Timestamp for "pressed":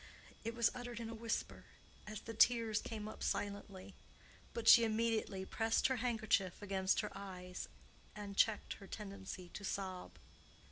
5.45-5.85